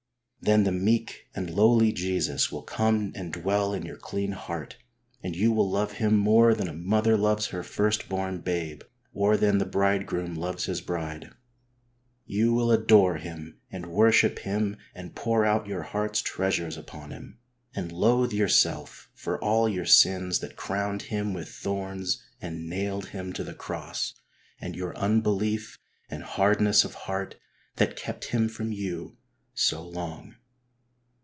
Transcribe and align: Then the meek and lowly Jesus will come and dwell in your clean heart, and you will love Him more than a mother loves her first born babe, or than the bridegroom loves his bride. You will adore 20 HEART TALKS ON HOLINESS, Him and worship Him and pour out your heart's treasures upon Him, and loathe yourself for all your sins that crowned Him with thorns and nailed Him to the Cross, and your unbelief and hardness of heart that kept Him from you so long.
Then 0.43 0.63
the 0.63 0.71
meek 0.71 1.27
and 1.35 1.51
lowly 1.51 1.91
Jesus 1.93 2.51
will 2.51 2.63
come 2.63 3.11
and 3.13 3.31
dwell 3.31 3.73
in 3.75 3.85
your 3.85 3.97
clean 3.99 4.31
heart, 4.31 4.75
and 5.21 5.35
you 5.35 5.51
will 5.51 5.69
love 5.69 5.91
Him 5.91 6.17
more 6.17 6.55
than 6.55 6.67
a 6.67 6.73
mother 6.73 7.15
loves 7.15 7.49
her 7.49 7.61
first 7.61 8.09
born 8.09 8.39
babe, 8.41 8.81
or 9.13 9.37
than 9.37 9.59
the 9.59 9.67
bridegroom 9.67 10.33
loves 10.33 10.65
his 10.65 10.81
bride. 10.81 11.29
You 12.25 12.55
will 12.55 12.71
adore 12.71 13.19
20 13.19 13.21
HEART 13.21 13.21
TALKS 13.21 13.27
ON 13.27 13.43
HOLINESS, 13.43 13.45
Him 13.45 13.59
and 13.83 13.93
worship 13.95 14.39
Him 14.39 14.77
and 14.95 15.15
pour 15.15 15.45
out 15.45 15.67
your 15.67 15.83
heart's 15.83 16.23
treasures 16.23 16.75
upon 16.75 17.11
Him, 17.11 17.37
and 17.75 17.91
loathe 17.91 18.33
yourself 18.33 19.11
for 19.13 19.37
all 19.43 19.69
your 19.69 19.85
sins 19.85 20.39
that 20.39 20.55
crowned 20.55 21.03
Him 21.03 21.33
with 21.35 21.49
thorns 21.49 22.19
and 22.41 22.67
nailed 22.67 23.09
Him 23.09 23.31
to 23.33 23.43
the 23.43 23.53
Cross, 23.53 24.15
and 24.59 24.75
your 24.75 24.97
unbelief 24.97 25.77
and 26.09 26.23
hardness 26.23 26.83
of 26.83 26.95
heart 26.95 27.35
that 27.75 27.95
kept 27.95 28.25
Him 28.29 28.49
from 28.49 28.71
you 28.71 29.17
so 29.53 29.81
long. 29.87 30.33